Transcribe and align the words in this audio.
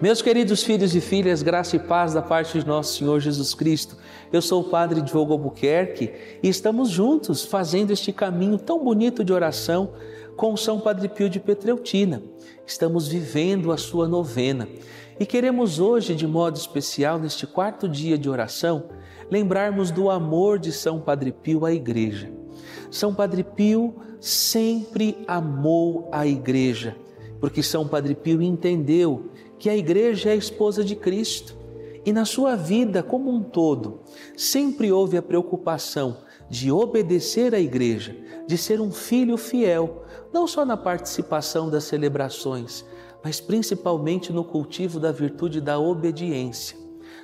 Meus 0.00 0.22
queridos 0.22 0.62
filhos 0.62 0.96
e 0.96 1.00
filhas, 1.00 1.42
graça 1.42 1.76
e 1.76 1.78
paz 1.78 2.14
da 2.14 2.22
parte 2.22 2.58
de 2.58 2.66
nosso 2.66 2.96
Senhor 2.96 3.20
Jesus 3.20 3.52
Cristo. 3.52 3.98
Eu 4.32 4.40
sou 4.40 4.62
o 4.62 4.70
Padre 4.70 5.02
Diogo 5.02 5.34
Albuquerque 5.34 6.10
e 6.42 6.48
estamos 6.48 6.88
juntos 6.88 7.44
fazendo 7.44 7.90
este 7.90 8.10
caminho 8.10 8.56
tão 8.56 8.82
bonito 8.82 9.22
de 9.22 9.30
oração 9.30 9.92
com 10.38 10.56
São 10.56 10.80
Padre 10.80 11.06
Pio 11.06 11.28
de 11.28 11.38
Petreutina. 11.38 12.22
Estamos 12.66 13.08
vivendo 13.08 13.70
a 13.70 13.76
sua 13.76 14.08
novena 14.08 14.66
e 15.18 15.26
queremos 15.26 15.78
hoje, 15.78 16.14
de 16.14 16.26
modo 16.26 16.56
especial, 16.56 17.18
neste 17.18 17.46
quarto 17.46 17.86
dia 17.86 18.16
de 18.16 18.30
oração, 18.30 18.84
lembrarmos 19.30 19.90
do 19.90 20.08
amor 20.08 20.58
de 20.58 20.72
São 20.72 20.98
Padre 20.98 21.30
Pio 21.30 21.66
à 21.66 21.74
Igreja. 21.74 22.32
São 22.90 23.14
Padre 23.14 23.44
Pio 23.44 23.94
sempre 24.18 25.18
amou 25.28 26.08
a 26.10 26.26
Igreja, 26.26 26.96
porque 27.38 27.62
São 27.62 27.86
Padre 27.86 28.14
Pio 28.14 28.40
entendeu 28.40 29.28
que 29.60 29.68
a 29.68 29.76
igreja 29.76 30.30
é 30.30 30.32
a 30.32 30.36
esposa 30.36 30.82
de 30.82 30.96
Cristo. 30.96 31.54
E 32.04 32.12
na 32.14 32.24
sua 32.24 32.56
vida 32.56 33.02
como 33.02 33.30
um 33.30 33.42
todo, 33.42 34.00
sempre 34.34 34.90
houve 34.90 35.18
a 35.18 35.22
preocupação 35.22 36.16
de 36.48 36.72
obedecer 36.72 37.54
à 37.54 37.60
igreja, 37.60 38.16
de 38.46 38.56
ser 38.56 38.80
um 38.80 38.90
filho 38.90 39.36
fiel, 39.36 40.02
não 40.32 40.46
só 40.46 40.64
na 40.64 40.78
participação 40.78 41.68
das 41.68 41.84
celebrações, 41.84 42.86
mas 43.22 43.38
principalmente 43.38 44.32
no 44.32 44.42
cultivo 44.42 44.98
da 44.98 45.12
virtude 45.12 45.60
da 45.60 45.78
obediência. 45.78 46.76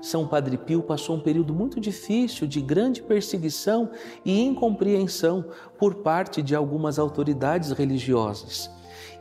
São 0.00 0.26
Padre 0.26 0.56
Pio 0.56 0.82
passou 0.82 1.16
um 1.16 1.20
período 1.20 1.52
muito 1.52 1.78
difícil 1.78 2.46
de 2.46 2.60
grande 2.60 3.02
perseguição 3.02 3.90
e 4.24 4.40
incompreensão 4.40 5.44
por 5.78 5.96
parte 5.96 6.40
de 6.40 6.54
algumas 6.54 6.98
autoridades 6.98 7.70
religiosas. 7.72 8.70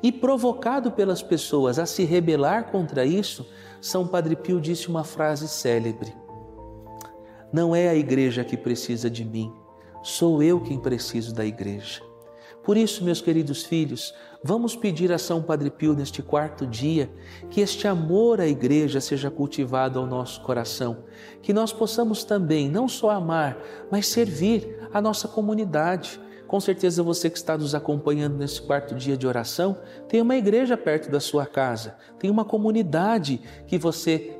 E 0.01 0.11
provocado 0.11 0.91
pelas 0.91 1.21
pessoas 1.21 1.77
a 1.77 1.85
se 1.85 2.05
rebelar 2.05 2.71
contra 2.71 3.05
isso, 3.05 3.45
São 3.81 4.07
Padre 4.07 4.35
Pio 4.35 4.61
disse 4.61 4.87
uma 4.87 5.03
frase 5.03 5.47
célebre: 5.47 6.13
Não 7.51 7.75
é 7.75 7.89
a 7.89 7.95
igreja 7.95 8.43
que 8.43 8.55
precisa 8.55 9.09
de 9.09 9.25
mim, 9.25 9.53
sou 10.01 10.41
eu 10.41 10.61
quem 10.61 10.79
preciso 10.79 11.33
da 11.33 11.45
igreja. 11.45 12.08
Por 12.63 12.77
isso, 12.77 13.03
meus 13.03 13.21
queridos 13.21 13.63
filhos, 13.63 14.13
vamos 14.43 14.75
pedir 14.75 15.11
a 15.11 15.17
São 15.17 15.41
Padre 15.41 15.69
Pio 15.69 15.93
neste 15.93 16.21
quarto 16.21 16.67
dia 16.67 17.09
que 17.49 17.61
este 17.61 17.87
amor 17.87 18.39
à 18.39 18.47
igreja 18.47 19.01
seja 19.01 19.31
cultivado 19.31 19.99
ao 19.99 20.05
nosso 20.05 20.41
coração, 20.41 21.05
que 21.41 21.53
nós 21.53 21.73
possamos 21.73 22.23
também 22.23 22.69
não 22.69 22.87
só 22.87 23.09
amar, 23.09 23.57
mas 23.91 24.07
servir 24.07 24.87
a 24.93 25.01
nossa 25.01 25.27
comunidade 25.27 26.19
com 26.49 26.59
certeza 26.59 27.03
você 27.03 27.29
que 27.29 27.37
está 27.37 27.55
nos 27.55 27.75
acompanhando 27.75 28.35
nesse 28.35 28.59
quarto 28.59 28.95
dia 28.95 29.15
de 29.15 29.27
oração 29.27 29.77
tem 30.07 30.19
uma 30.19 30.35
igreja 30.35 30.75
perto 30.75 31.11
da 31.11 31.19
sua 31.19 31.45
casa, 31.45 31.95
tem 32.17 32.27
uma 32.31 32.43
comunidade 32.43 33.39
que 33.67 33.77
você 33.77 34.35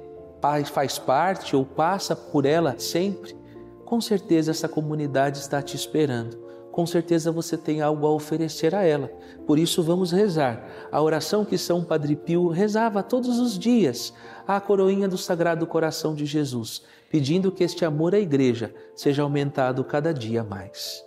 faz 0.74 0.98
parte 0.98 1.56
ou 1.56 1.64
passa 1.64 2.16
por 2.16 2.48
ela 2.48 2.80
sempre. 2.80 3.38
Com 3.86 4.02
certeza 4.02 4.50
essa 4.50 4.68
comunidade 4.68 5.38
está 5.38 5.62
te 5.62 5.76
esperando. 5.76 6.49
Com 6.80 6.86
certeza 6.86 7.30
você 7.30 7.58
tem 7.58 7.82
algo 7.82 8.08
a 8.08 8.12
oferecer 8.14 8.74
a 8.74 8.84
ela. 8.84 9.12
Por 9.46 9.60
isso 9.60 9.84
vamos 9.84 10.14
rezar 10.14 10.66
a 10.90 11.02
oração 11.02 11.44
que 11.44 11.58
São 11.58 11.84
Padre 11.84 12.16
Pio 12.16 12.48
rezava 12.48 13.04
todos 13.04 13.38
os 13.38 13.60
dias, 13.60 14.14
a 14.48 14.62
coroinha 14.62 15.06
do 15.06 15.18
Sagrado 15.18 15.68
Coração 15.68 16.16
de 16.16 16.26
Jesus, 16.26 16.82
pedindo 17.10 17.52
que 17.52 17.66
este 17.66 17.84
amor 17.84 18.16
à 18.16 18.18
igreja 18.18 18.74
seja 18.96 19.24
aumentado 19.24 19.84
cada 19.84 20.14
dia 20.14 20.42
mais. 20.42 21.04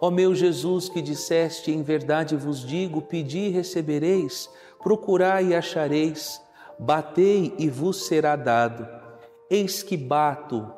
Ó 0.00 0.10
meu 0.10 0.34
Jesus, 0.34 0.88
que 0.88 1.02
disseste, 1.02 1.70
em 1.70 1.82
verdade 1.82 2.36
vos 2.36 2.66
digo: 2.66 3.02
pedi 3.02 3.40
e 3.40 3.50
recebereis, 3.50 4.48
procurai 4.82 5.48
e 5.48 5.54
achareis, 5.54 6.40
batei 6.78 7.54
e 7.58 7.68
vos 7.68 8.06
será 8.06 8.34
dado. 8.34 8.88
Eis 9.50 9.82
que 9.82 9.94
bato, 9.94 10.77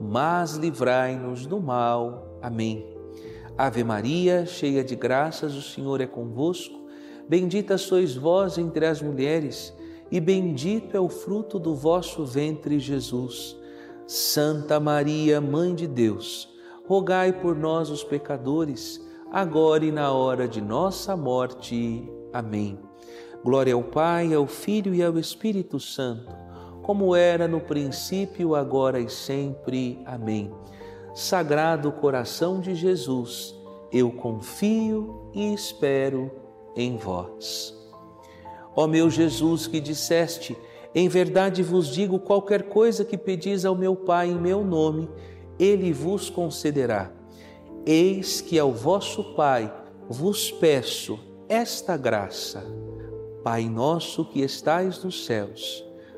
mas 0.00 0.54
livrai-nos 0.54 1.44
do 1.44 1.60
mal. 1.60 2.38
Amém. 2.40 2.86
Ave 3.56 3.84
Maria, 3.84 4.46
cheia 4.46 4.82
de 4.82 4.96
graças, 4.96 5.54
o 5.54 5.60
Senhor 5.60 6.00
é 6.00 6.06
convosco. 6.06 6.86
Bendita 7.28 7.76
sois 7.76 8.16
vós 8.16 8.56
entre 8.56 8.86
as 8.86 9.02
mulheres, 9.02 9.76
e 10.10 10.18
bendito 10.18 10.96
é 10.96 11.00
o 11.00 11.10
fruto 11.10 11.58
do 11.58 11.74
vosso 11.74 12.24
ventre, 12.24 12.78
Jesus. 12.78 13.54
Santa 14.06 14.80
Maria, 14.80 15.40
Mãe 15.40 15.74
de 15.74 15.86
Deus, 15.86 16.48
rogai 16.86 17.32
por 17.32 17.54
nós, 17.54 17.90
os 17.90 18.02
pecadores, 18.02 19.06
agora 19.30 19.84
e 19.84 19.92
na 19.92 20.10
hora 20.10 20.48
de 20.48 20.60
nossa 20.60 21.14
morte. 21.14 22.10
Amém. 22.32 22.78
Glória 23.44 23.74
ao 23.74 23.82
Pai, 23.82 24.32
ao 24.32 24.46
Filho 24.46 24.94
e 24.94 25.02
ao 25.02 25.18
Espírito 25.18 25.78
Santo, 25.78 26.34
como 26.82 27.14
era 27.14 27.46
no 27.46 27.60
princípio, 27.60 28.54
agora 28.54 28.98
e 28.98 29.08
sempre. 29.08 30.00
Amém. 30.04 30.52
Sagrado 31.14 31.90
coração 31.92 32.60
de 32.60 32.74
Jesus, 32.74 33.54
eu 33.92 34.10
confio 34.12 35.30
e 35.34 35.52
espero 35.52 36.30
em 36.76 36.96
vós. 36.96 37.76
Ó 38.76 38.86
meu 38.86 39.10
Jesus, 39.10 39.66
que 39.66 39.80
disseste, 39.80 40.56
em 40.94 41.08
verdade 41.08 41.62
vos 41.62 41.88
digo: 41.88 42.18
qualquer 42.18 42.64
coisa 42.64 43.04
que 43.04 43.18
pedis 43.18 43.64
ao 43.64 43.74
meu 43.74 43.96
Pai 43.96 44.30
em 44.30 44.38
meu 44.38 44.64
nome, 44.64 45.08
ele 45.58 45.92
vos 45.92 46.30
concederá. 46.30 47.12
Eis 47.84 48.40
que 48.40 48.58
ao 48.58 48.72
vosso 48.72 49.34
Pai 49.34 49.72
vos 50.08 50.50
peço 50.50 51.18
esta 51.48 51.96
graça. 51.96 52.64
Pai 53.42 53.64
nosso 53.68 54.24
que 54.24 54.40
estais 54.40 55.02
nos 55.02 55.24
céus, 55.24 55.84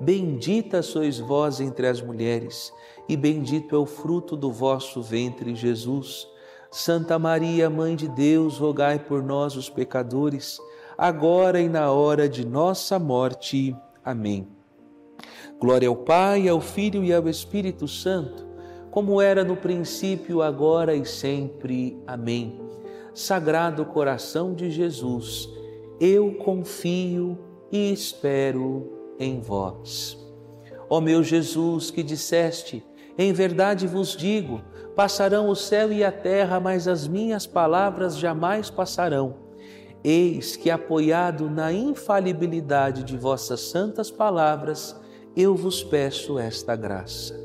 Bendita 0.00 0.82
sois 0.82 1.18
vós 1.18 1.60
entre 1.60 1.86
as 1.86 2.02
mulheres, 2.02 2.72
e 3.08 3.16
bendito 3.16 3.74
é 3.74 3.78
o 3.78 3.86
fruto 3.86 4.36
do 4.36 4.50
vosso 4.50 5.00
ventre, 5.02 5.54
Jesus. 5.54 6.28
Santa 6.70 7.18
Maria, 7.18 7.70
Mãe 7.70 7.96
de 7.96 8.08
Deus, 8.08 8.58
rogai 8.58 8.98
por 8.98 9.22
nós, 9.22 9.56
os 9.56 9.70
pecadores, 9.70 10.58
agora 10.98 11.60
e 11.60 11.68
na 11.68 11.90
hora 11.90 12.28
de 12.28 12.44
nossa 12.44 12.98
morte. 12.98 13.74
Amém. 14.04 14.46
Glória 15.58 15.88
ao 15.88 15.96
Pai, 15.96 16.48
ao 16.48 16.60
Filho 16.60 17.02
e 17.02 17.12
ao 17.14 17.28
Espírito 17.28 17.88
Santo 17.88 18.46
como 18.96 19.20
era 19.20 19.44
no 19.44 19.58
princípio, 19.58 20.40
agora 20.40 20.94
e 20.94 21.04
sempre. 21.04 22.02
Amém. 22.06 22.58
Sagrado 23.12 23.84
coração 23.84 24.54
de 24.54 24.70
Jesus, 24.70 25.46
eu 26.00 26.34
confio 26.36 27.38
e 27.70 27.92
espero 27.92 28.95
em 29.18 29.40
vós. 29.40 30.18
Ó 30.88 31.00
meu 31.00 31.22
Jesus, 31.22 31.90
que 31.90 32.02
disseste, 32.02 32.84
em 33.18 33.32
verdade 33.32 33.86
vos 33.86 34.16
digo, 34.16 34.62
passarão 34.94 35.48
o 35.48 35.56
céu 35.56 35.92
e 35.92 36.04
a 36.04 36.12
terra, 36.12 36.60
mas 36.60 36.86
as 36.86 37.08
minhas 37.08 37.46
palavras 37.46 38.16
jamais 38.16 38.70
passarão. 38.70 39.46
Eis 40.04 40.54
que, 40.54 40.70
apoiado 40.70 41.50
na 41.50 41.72
infalibilidade 41.72 43.02
de 43.02 43.16
vossas 43.16 43.60
santas 43.60 44.10
palavras, 44.10 44.94
eu 45.36 45.54
vos 45.54 45.82
peço 45.82 46.38
esta 46.38 46.76
graça. 46.76 47.38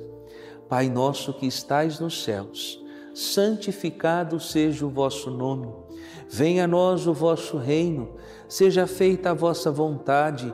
Pai 0.69 0.89
nosso 0.89 1.33
que 1.33 1.47
estais 1.47 1.99
nos 1.99 2.23
céus, 2.23 2.81
santificado 3.13 4.39
seja 4.39 4.85
o 4.85 4.89
vosso 4.89 5.29
nome. 5.29 5.67
Venha 6.29 6.63
a 6.65 6.67
nós 6.67 7.07
o 7.07 7.13
vosso 7.13 7.57
reino, 7.57 8.15
seja 8.47 8.87
feita 8.87 9.31
a 9.31 9.33
vossa 9.33 9.71
vontade, 9.71 10.53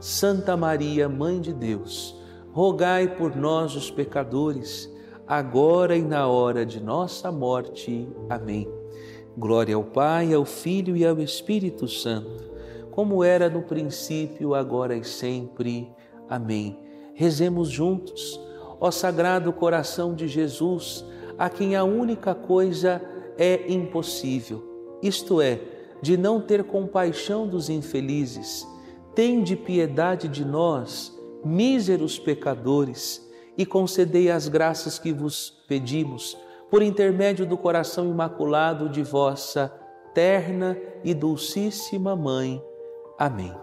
Santa 0.00 0.56
Maria, 0.56 1.08
Mãe 1.08 1.40
de 1.40 1.52
Deus, 1.52 2.14
rogai 2.52 3.16
por 3.16 3.34
nós, 3.34 3.74
os 3.74 3.90
pecadores, 3.90 4.92
agora 5.26 5.96
e 5.96 6.02
na 6.02 6.28
hora 6.28 6.66
de 6.66 6.80
nossa 6.80 7.32
morte. 7.32 8.08
Amém. 8.28 8.68
Glória 9.36 9.74
ao 9.74 9.82
Pai, 9.82 10.32
ao 10.32 10.44
Filho 10.44 10.96
e 10.96 11.04
ao 11.04 11.18
Espírito 11.20 11.88
Santo, 11.88 12.52
como 12.90 13.24
era 13.24 13.48
no 13.48 13.62
princípio, 13.62 14.54
agora 14.54 14.94
e 14.94 15.04
sempre. 15.04 15.90
Amém. 16.28 16.78
Rezemos 17.14 17.68
juntos, 17.68 18.40
ó 18.78 18.90
Sagrado 18.90 19.52
Coração 19.52 20.14
de 20.14 20.28
Jesus, 20.28 21.04
a 21.38 21.48
quem 21.48 21.74
a 21.74 21.82
única 21.82 22.34
coisa 22.34 23.02
é 23.36 23.72
impossível, 23.72 24.98
isto 25.02 25.40
é, 25.40 25.60
de 26.00 26.16
não 26.16 26.40
ter 26.40 26.62
compaixão 26.64 27.48
dos 27.48 27.68
infelizes 27.68 28.66
tende 29.14 29.56
piedade 29.56 30.28
de 30.28 30.44
nós, 30.44 31.16
míseros 31.44 32.18
pecadores, 32.18 33.24
e 33.56 33.64
concedei 33.64 34.30
as 34.30 34.48
graças 34.48 34.98
que 34.98 35.12
vos 35.12 35.62
pedimos, 35.68 36.36
por 36.70 36.82
intermédio 36.82 37.46
do 37.46 37.56
coração 37.56 38.10
imaculado 38.10 38.88
de 38.88 39.02
vossa 39.02 39.72
terna 40.12 40.76
e 41.04 41.14
dulcíssima 41.14 42.16
Mãe. 42.16 42.62
Amém. 43.18 43.54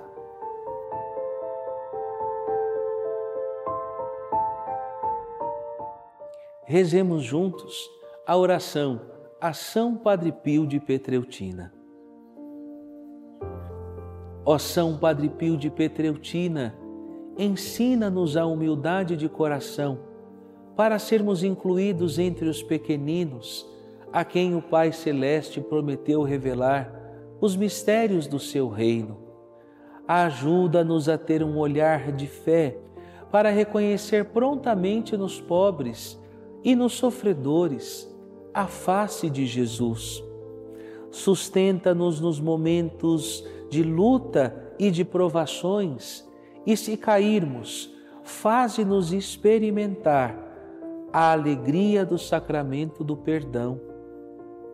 Rezemos 6.64 7.24
juntos 7.24 7.90
a 8.26 8.38
oração 8.38 9.02
a 9.42 9.54
São 9.54 9.98
Padre 9.98 10.32
Pio 10.32 10.66
de 10.66 10.80
Petreutina. 10.80 11.81
Ó 14.46 14.58
São 14.58 14.98
Padre 14.98 15.30
Pio 15.30 15.56
de 15.56 15.70
Petreutina, 15.70 16.76
ensina-nos 17.38 18.36
a 18.36 18.46
humildade 18.46 19.16
de 19.16 19.30
coração 19.30 20.00
para 20.76 20.98
sermos 20.98 21.44
incluídos 21.44 22.18
entre 22.18 22.48
os 22.48 22.64
pequeninos 22.64 23.70
a 24.12 24.26
quem 24.26 24.56
o 24.56 24.62
Pai 24.62 24.92
Celeste 24.92 25.62
prometeu 25.62 26.24
revelar 26.24 26.92
os 27.40 27.56
mistérios 27.56 28.28
do 28.28 28.40
seu 28.40 28.68
reino. 28.68 29.18
Ajuda-nos 30.08 31.08
a 31.08 31.18
ter 31.18 31.42
um 31.44 31.58
olhar 31.58 32.12
de 32.12 32.28
fé 32.28 32.78
para 33.32 33.50
reconhecer 33.50 34.26
prontamente 34.26 35.16
nos 35.16 35.40
pobres 35.40 36.20
e 36.64 36.76
nos 36.76 36.94
sofredores 36.94 38.14
a 38.54 38.68
face 38.68 39.30
de 39.30 39.46
Jesus. 39.46 40.22
Sustenta-nos 41.10 42.20
nos 42.20 42.40
momentos 42.40 43.46
de 43.72 43.82
luta 43.82 44.54
e 44.78 44.92
de 44.92 45.06
provações, 45.06 46.28
e 46.68 46.76
se 46.76 46.98
cairmos, 46.98 47.90
faze-nos 48.22 49.14
experimentar 49.14 50.38
a 51.12 51.32
alegria 51.32 52.06
do 52.06 52.18
sacramento 52.18 53.02
do 53.02 53.16
perdão. 53.16 53.80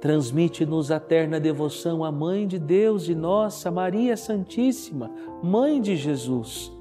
Transmite-nos 0.01 0.91
a 0.91 0.99
terna 0.99 1.39
devoção 1.39 2.03
à 2.03 2.11
Mãe 2.11 2.47
de 2.47 2.57
Deus 2.57 3.07
e 3.07 3.13
nossa 3.13 3.69
Maria 3.69 4.17
Santíssima, 4.17 5.11
Mãe 5.43 5.79
de 5.79 5.95
Jesus. 5.95 6.71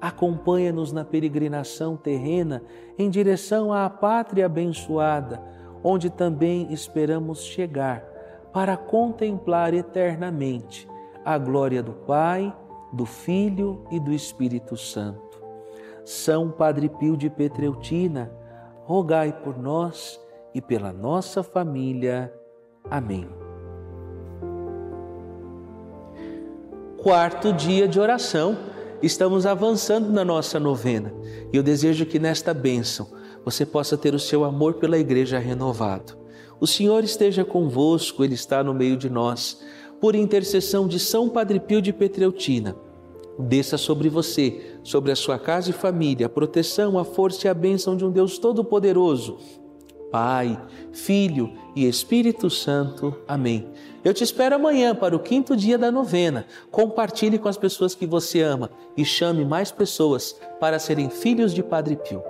Acompanha-nos 0.00 0.92
na 0.92 1.04
peregrinação 1.04 1.96
terrena 1.96 2.64
em 2.98 3.08
direção 3.08 3.72
à 3.72 3.88
pátria 3.88 4.46
abençoada, 4.46 5.40
onde 5.84 6.10
também 6.10 6.72
esperamos 6.72 7.44
chegar 7.44 8.02
para 8.52 8.76
contemplar 8.76 9.72
eternamente 9.72 10.90
a 11.24 11.38
glória 11.38 11.82
do 11.82 11.92
Pai, 11.92 12.54
do 12.92 13.04
Filho 13.04 13.84
e 13.90 14.00
do 14.00 14.12
Espírito 14.12 14.76
Santo. 14.76 15.40
São 16.04 16.50
Padre 16.50 16.88
Pio 16.88 17.16
de 17.16 17.28
Petreutina, 17.28 18.30
rogai 18.84 19.32
por 19.32 19.58
nós 19.58 20.20
e 20.54 20.60
pela 20.60 20.92
nossa 20.92 21.42
família. 21.42 22.32
Amém. 22.90 23.28
Quarto 27.02 27.52
dia 27.52 27.86
de 27.86 28.00
oração. 28.00 28.56
Estamos 29.02 29.46
avançando 29.46 30.12
na 30.12 30.22
nossa 30.22 30.60
novena 30.60 31.10
e 31.50 31.56
eu 31.56 31.62
desejo 31.62 32.04
que 32.04 32.18
nesta 32.18 32.52
bênção 32.52 33.08
você 33.42 33.64
possa 33.64 33.96
ter 33.96 34.14
o 34.14 34.18
seu 34.18 34.44
amor 34.44 34.74
pela 34.74 34.98
igreja 34.98 35.38
renovado. 35.38 36.18
O 36.60 36.66
Senhor 36.66 37.02
esteja 37.02 37.42
convosco, 37.42 38.22
Ele 38.22 38.34
está 38.34 38.62
no 38.62 38.74
meio 38.74 38.98
de 38.98 39.08
nós 39.08 39.62
por 40.00 40.14
intercessão 40.14 40.88
de 40.88 40.98
São 40.98 41.28
Padre 41.28 41.60
Pio 41.60 41.82
de 41.82 41.92
Petreutina, 41.92 42.76
desça 43.38 43.76
sobre 43.76 44.08
você, 44.08 44.76
sobre 44.82 45.12
a 45.12 45.16
sua 45.16 45.38
casa 45.38 45.70
e 45.70 45.74
família, 45.74 46.26
a 46.26 46.30
proteção, 46.30 46.98
a 46.98 47.04
força 47.04 47.46
e 47.46 47.50
a 47.50 47.54
bênção 47.54 47.96
de 47.96 48.04
um 48.04 48.10
Deus 48.10 48.38
Todo-Poderoso, 48.38 49.38
Pai, 50.10 50.60
Filho 50.92 51.52
e 51.76 51.86
Espírito 51.86 52.50
Santo. 52.50 53.14
Amém. 53.28 53.68
Eu 54.02 54.12
te 54.12 54.24
espero 54.24 54.56
amanhã 54.56 54.94
para 54.94 55.14
o 55.14 55.20
quinto 55.20 55.56
dia 55.56 55.78
da 55.78 55.90
novena. 55.90 56.46
Compartilhe 56.70 57.38
com 57.38 57.48
as 57.48 57.56
pessoas 57.56 57.94
que 57.94 58.06
você 58.06 58.40
ama 58.40 58.70
e 58.96 59.04
chame 59.04 59.44
mais 59.44 59.70
pessoas 59.70 60.34
para 60.58 60.78
serem 60.78 61.10
filhos 61.10 61.54
de 61.54 61.62
Padre 61.62 61.96
Pio. 61.96 62.22